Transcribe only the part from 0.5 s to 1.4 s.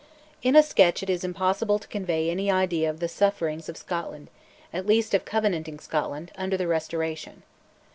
a sketch it is